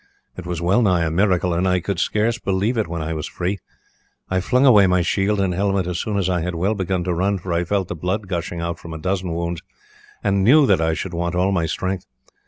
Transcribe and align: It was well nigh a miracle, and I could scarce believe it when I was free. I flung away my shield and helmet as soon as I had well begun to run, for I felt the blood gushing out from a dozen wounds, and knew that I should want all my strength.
It 0.35 0.47
was 0.47 0.63
well 0.63 0.81
nigh 0.81 1.03
a 1.03 1.11
miracle, 1.11 1.53
and 1.53 1.67
I 1.67 1.79
could 1.79 1.99
scarce 1.99 2.39
believe 2.39 2.75
it 2.75 2.87
when 2.87 3.03
I 3.03 3.13
was 3.13 3.27
free. 3.27 3.59
I 4.31 4.39
flung 4.41 4.65
away 4.65 4.87
my 4.87 5.03
shield 5.03 5.39
and 5.39 5.53
helmet 5.53 5.85
as 5.85 5.99
soon 5.99 6.17
as 6.17 6.27
I 6.27 6.41
had 6.41 6.55
well 6.55 6.73
begun 6.73 7.03
to 7.03 7.13
run, 7.13 7.37
for 7.37 7.53
I 7.53 7.63
felt 7.65 7.87
the 7.87 7.93
blood 7.95 8.27
gushing 8.27 8.61
out 8.61 8.79
from 8.79 8.95
a 8.95 8.97
dozen 8.97 9.31
wounds, 9.31 9.61
and 10.23 10.43
knew 10.43 10.65
that 10.65 10.81
I 10.81 10.95
should 10.95 11.13
want 11.13 11.35
all 11.35 11.51
my 11.51 11.67
strength. 11.67 12.07